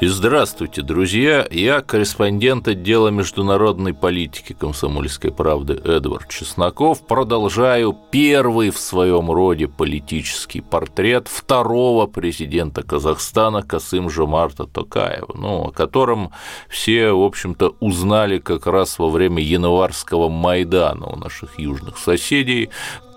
[0.00, 1.46] И здравствуйте, друзья!
[1.50, 7.06] Я корреспондент отдела международной политики комсомольской правды Эдвард Чесноков.
[7.06, 15.70] Продолжаю первый в своем роде политический портрет второго президента Казахстана Касым Жомарта Токаева, ну, о
[15.70, 16.32] котором
[16.70, 22.70] все, в общем-то, узнали как раз во время январского Майдана у наших южных соседей,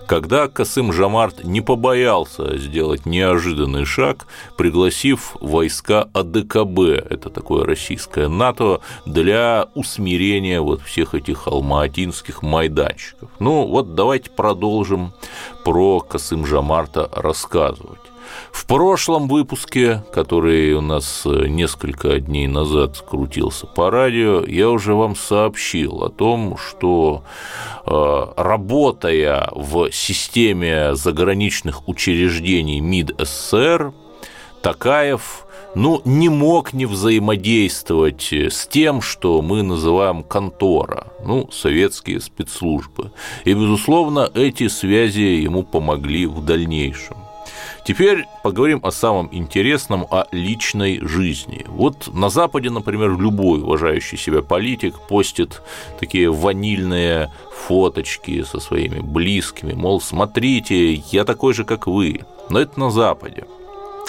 [0.07, 8.81] когда Касым Жамарт не побоялся сделать неожиданный шаг, пригласив войска АДКБ, это такое российское НАТО,
[9.05, 13.29] для усмирения вот всех этих алматинских майданчиков.
[13.39, 15.13] Ну вот давайте продолжим
[15.63, 18.12] про Касым Жамарта рассказывать.
[18.51, 24.93] В прошлом выпуске, который у нас э, несколько дней назад крутился по радио, я уже
[24.93, 27.23] вам сообщил о том, что
[27.85, 33.93] э, работая в системе заграничных учреждений МИД СССР,
[34.61, 35.45] Такаев
[35.75, 43.11] ну, не мог не взаимодействовать с тем, что мы называем контора, ну, советские спецслужбы.
[43.45, 47.22] И, безусловно, эти связи ему помогли в дальнейшем.
[47.85, 51.65] Теперь поговорим о самом интересном, о личной жизни.
[51.67, 55.61] Вот на Западе, например, любой уважающий себя политик постит
[55.99, 57.31] такие ванильные
[57.67, 62.21] фоточки со своими близкими, мол, смотрите, я такой же, как вы.
[62.49, 63.45] Но это на Западе.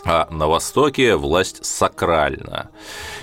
[0.05, 2.68] А на Востоке власть сакральна.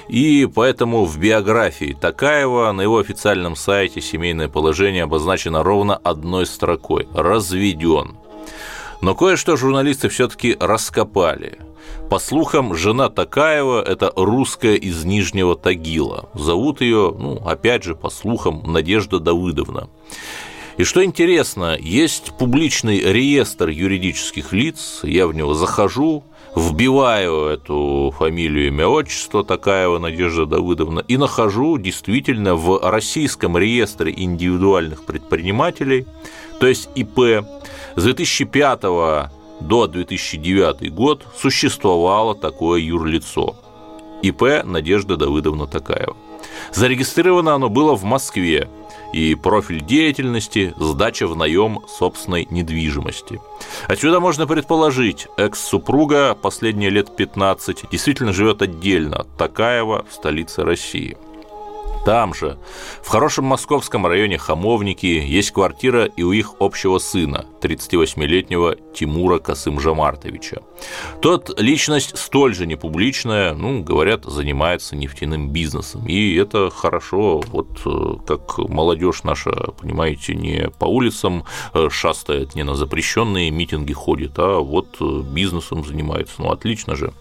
[0.08, 7.08] И поэтому в биографии Такаева на его официальном сайте семейное положение обозначено ровно одной строкой–
[7.14, 8.18] разведен.
[9.02, 11.60] Но кое-что журналисты все-таки раскопали.
[12.10, 16.30] По слухам, жена Такаева– это русская из Нижнего Тагила.
[16.36, 19.90] Зовут ее, ну, опять же, по слухам, Надежда Давыдовна.
[20.78, 26.24] И что интересно, есть публичный реестр юридических лиц, я в него захожу,
[26.56, 35.06] вбиваю эту фамилию, имя, отчество Такаева Надежда Давыдовна и нахожу действительно в российском реестре индивидуальных
[35.06, 36.06] предпринимателей,
[36.60, 37.46] то есть ИП,
[37.96, 43.56] с 2005 до 2009 год существовало такое юрлицо–
[44.22, 46.16] ИП Надежда Давыдовна Такаева.
[46.74, 48.68] Зарегистрировано оно было в Москве,
[49.14, 53.40] и профиль деятельности– сдача в наем собственной недвижимости.
[53.88, 61.18] Отсюда можно предположить, экс-супруга последние лет 15 действительно живет отдельно от Такаева в столице России–
[62.06, 62.58] там же,
[63.04, 70.62] в хорошем московском районе Хамовники, есть квартира и у их общего сына, 38-летнего Тимура Касымжамартовича.
[71.22, 76.08] Тот личность столь же непубличная, ну, говорят, занимается нефтяным бизнесом.
[76.08, 82.64] И это хорошо, вот э, как молодежь наша, понимаете, не по улицам э, шастает, не
[82.64, 86.36] на запрещенные митинги ходит, а вот э, бизнесом занимается.
[86.40, 87.14] Ну, отлично же.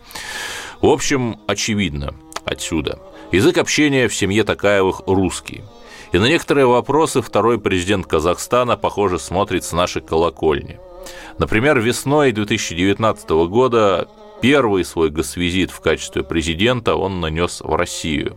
[0.81, 2.15] В общем, очевидно
[2.45, 2.99] отсюда–
[3.33, 5.63] Язык общения в семье Такаевых русский.
[6.11, 10.81] И на некоторые вопросы второй президент Казахстана, похоже, смотрит с нашей колокольни.
[11.39, 14.09] Например, весной 2019 года
[14.43, 18.37] первый свой госвизит в качестве президента он нанес в Россию.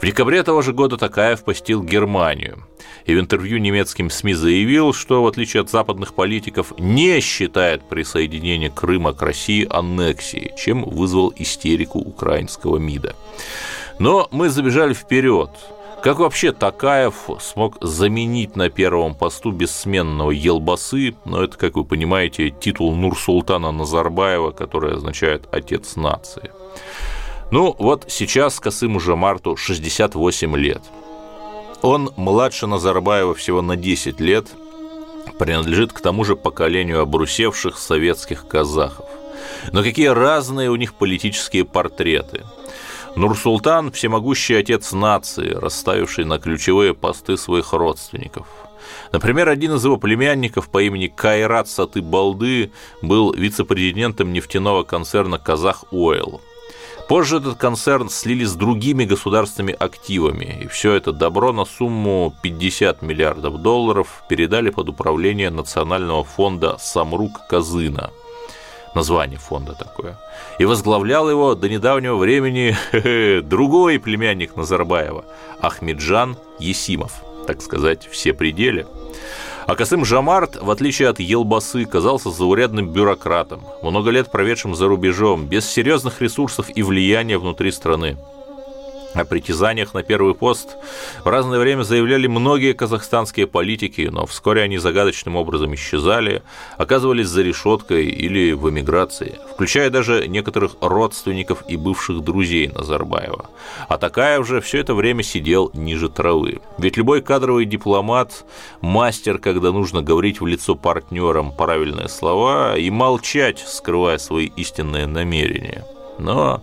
[0.00, 2.62] В декабре того же года Такаев посетил Германию
[3.06, 8.70] и в интервью немецким СМИ заявил, что, в отличие от западных политиков, не считает присоединение
[8.70, 13.14] Крыма к России аннексией, чем вызвал истерику украинского МИДа.
[13.98, 15.50] Но мы забежали вперед.
[16.02, 22.50] Как вообще Такаев смог заменить на первом посту бессменного Елбасы, но это, как вы понимаете,
[22.50, 26.50] титул Нурсултана Назарбаева, который означает «отец нации».
[27.50, 30.82] Ну, вот сейчас Касыму Жамарту 68 лет.
[31.82, 34.48] Он младше Назарбаева всего на 10 лет,
[35.38, 39.06] принадлежит к тому же поколению обрусевших советских казахов.
[39.72, 42.44] Но какие разные у них политические портреты–
[43.16, 48.46] Нурсултан– всемогущий отец нации, расставивший на ключевые посты своих родственников.
[49.10, 55.84] Например, один из его племянников по имени Кайрат Саты Балды был вице-президентом нефтяного концерна «Казах
[55.92, 56.42] Ойл».
[57.08, 63.02] Позже этот концерн слили с другими государственными активами, и все это добро на сумму 50
[63.02, 68.10] миллиардов долларов передали под управление Национального фонда «Самрук Казына»,
[68.96, 70.18] название фонда такое.
[70.58, 72.74] И возглавлял его до недавнего времени
[73.42, 75.24] другой племянник Назарбаева,
[75.60, 78.86] Ахмеджан Есимов, так сказать, все пределы.
[79.66, 85.46] А Касым Жамарт, в отличие от Елбасы, казался заурядным бюрократом, много лет проведшим за рубежом,
[85.46, 88.16] без серьезных ресурсов и влияния внутри страны.
[89.16, 90.76] О притязаниях на первый пост
[91.24, 96.42] в разное время заявляли многие казахстанские политики, но вскоре они загадочным образом исчезали,
[96.76, 103.48] оказывались за решеткой или в эмиграции, включая даже некоторых родственников и бывших друзей Назарбаева.
[103.88, 106.60] А такая уже все это время сидел ниже травы.
[106.76, 108.44] Ведь любой кадровый дипломат–
[108.82, 115.86] мастер, когда нужно говорить в лицо партнерам правильные слова и молчать, скрывая свои истинные намерения–
[116.18, 116.62] но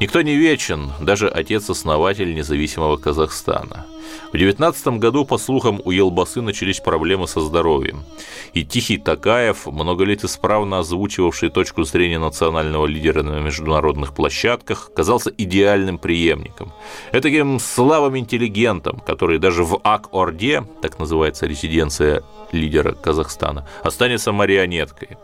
[0.00, 3.86] никто не вечен, даже отец-основатель независимого Казахстана.
[4.32, 8.04] В 19 году, по слухам, у Елбасы начались проблемы со здоровьем.
[8.54, 15.32] И Тихий Такаев, много лет исправно озвучивавший точку зрения национального лидера на международных площадках, казался
[15.36, 16.72] идеальным преемником.
[17.12, 22.22] Этаким слабым интеллигентом, который даже в Ак-Орде, так называется резиденция
[22.52, 25.16] лидера Казахстана, останется марионеткой.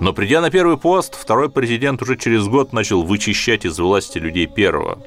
[0.00, 4.46] Но придя на первый пост, второй президент уже через год начал вычищать из власти людей
[4.46, 4.98] первого.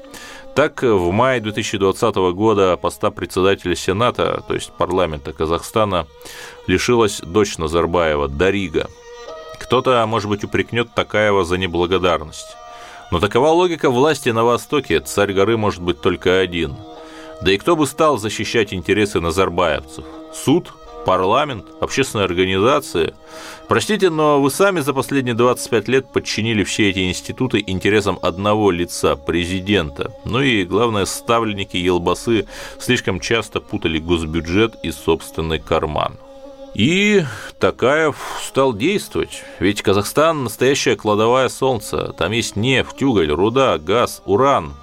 [0.55, 6.07] Так, в мае 2020 года поста председателя Сената, то есть парламента Казахстана,
[6.67, 8.87] лишилась дочь Назарбаева, Дарига.
[9.59, 12.57] Кто-то, может быть, упрекнет Такаева за неблагодарность.
[13.11, 16.75] Но такова логика власти на Востоке, царь горы может быть только один.
[17.41, 20.03] Да и кто бы стал защищать интересы назарбаевцев?
[20.33, 20.73] Суд?
[21.09, 23.15] Парламент, общественная организация.
[23.67, 29.15] Простите, но вы сами за последние 25 лет подчинили все эти институты интересам одного лица,
[29.15, 30.11] президента.
[30.23, 32.45] Ну и, главное, ставленники Елбасы
[32.77, 36.13] слишком часто путали госбюджет и собственный карман.
[36.75, 37.23] И
[37.59, 39.43] Такаев стал действовать.
[39.59, 42.13] Ведь Казахстан– настоящая кладовая солнца.
[42.19, 44.73] Там есть нефть, уголь, руда, газ, уран.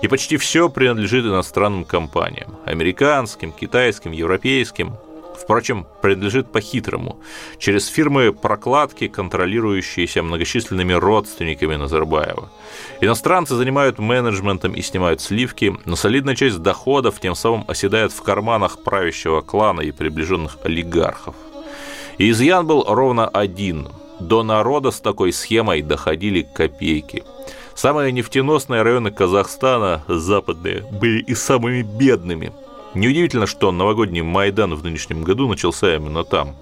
[0.00, 2.54] И почти все принадлежит иностранным компаниям.
[2.66, 4.94] Американским, китайским, европейским–
[5.36, 7.18] впрочем, принадлежит по-хитрому,
[7.58, 12.50] через фирмы прокладки, контролирующиеся многочисленными родственниками Назарбаева.
[13.00, 18.82] Иностранцы занимают менеджментом и снимают сливки, но солидная часть доходов тем самым оседает в карманах
[18.82, 21.34] правящего клана и приближенных олигархов.
[22.18, 23.88] И изъян был ровно один.
[24.20, 27.24] До народа с такой схемой доходили копейки.
[27.74, 32.52] Самые нефтеносные районы Казахстана, западные, были и самыми бедными–
[32.94, 36.54] Неудивительно, что новогодний Майдан в нынешнем году начался именно там.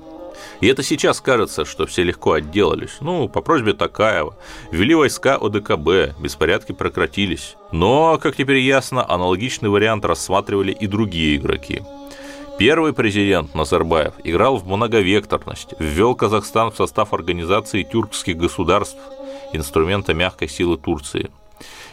[0.61, 2.99] И это сейчас кажется, что все легко отделались.
[3.01, 4.37] Ну, по просьбе Такаева.
[4.71, 7.57] Ввели войска ОДКБ, беспорядки прекратились.
[7.73, 11.83] Но, как теперь ясно, аналогичный вариант рассматривали и другие игроки.
[12.59, 18.99] Первый президент Назарбаев играл в многовекторность, ввел Казахстан в состав организации тюркских государств,
[19.53, 21.31] инструмента мягкой силы Турции–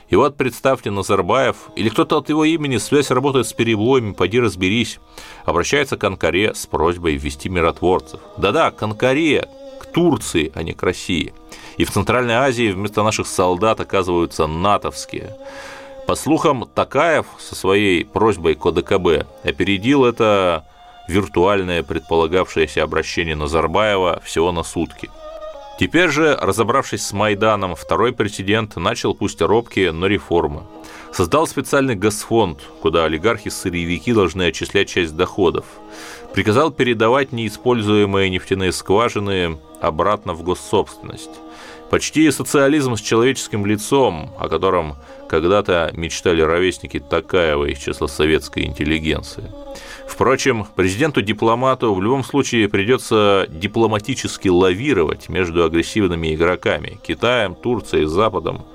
[0.10, 5.00] и вот представьте, Назарбаев или кто-то от его имени, связь работает с перебоями, поди разберись,
[5.44, 8.22] обращается к Анкаре с просьбой ввести миротворцев.
[8.38, 9.50] Да-да, к Анкаре,
[9.82, 11.34] к Турции, а не к России.
[11.76, 15.36] И в Центральной Азии вместо наших солдат оказываются натовские.
[16.08, 20.66] По слухам, Такаев со своей просьбой к ОДКБ опередил это
[21.10, 25.10] виртуальное предполагавшееся обращение Назарбаева всего на сутки–
[25.80, 30.64] Теперь же, разобравшись с Майданом, второй президент начал пусть робкие, но реформы.
[31.14, 35.66] Создал специальный госфонд, куда олигархи-сырьевики должны отчислять часть доходов.
[36.34, 41.30] Приказал передавать неиспользуемые нефтяные скважины обратно в госсобственность.
[41.92, 44.98] Почти социализм с человеческим лицом, о котором
[45.30, 49.52] когда-то мечтали ровесники Такаева из числа советской интеллигенции.
[50.08, 58.66] Впрочем, президенту-дипломату в любом случае придется дипломатически лавировать между агрессивными игроками– Китаем, Турцией, Западом.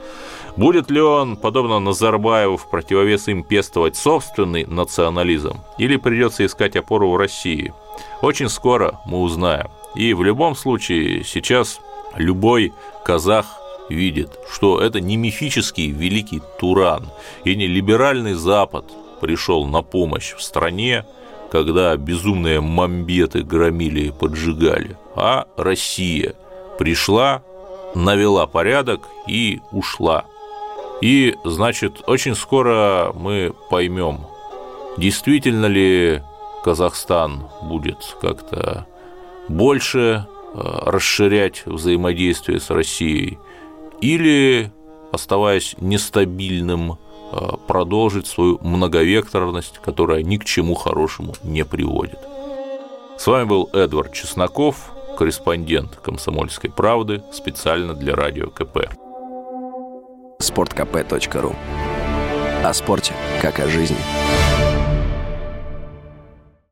[0.56, 7.10] Будет ли он, подобно Назарбаеву, в противовес им пестовать собственный национализм, или придется искать опору
[7.10, 7.72] в России?
[8.20, 9.70] Очень скоро мы узнаем.
[9.94, 11.80] И в любом случае сейчас
[12.16, 12.72] любой
[13.04, 13.46] казах
[13.88, 17.08] видит, что это не мифический великий Туран
[17.44, 18.84] и не либеральный Запад
[19.20, 21.04] пришел на помощь в стране,
[21.52, 26.34] когда безумные мамбеты громили и поджигали, а Россия
[26.78, 27.42] пришла,
[27.94, 30.24] навела порядок и ушла.
[31.02, 34.20] И, значит, очень скоро мы поймем,
[34.96, 36.22] действительно ли
[36.64, 38.86] Казахстан будет как-то
[39.48, 43.38] больше э, расширять взаимодействие с Россией,
[44.00, 44.72] или,
[45.12, 46.96] оставаясь нестабильным,
[47.66, 52.18] продолжить свою многовекторность, которая ни к чему хорошему не приводит.
[53.18, 58.88] С вами был Эдвард Чесноков, корреспондент «Комсомольской правды» специально для Радио КП.
[60.38, 61.54] Спорткп.ру
[62.64, 64.71] О спорте, как о жизни.